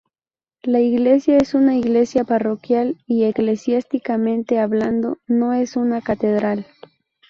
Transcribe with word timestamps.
La 0.63 0.79
iglesia 0.79 1.37
es 1.37 1.53
una 1.53 1.75
iglesia 1.77 2.23
parroquial 2.23 2.97
y, 3.05 3.25
eclesiásticamente 3.25 4.57
hablando, 4.57 5.19
no 5.27 5.53
es 5.53 5.75
una 5.75 6.01
catedral. 6.01 6.65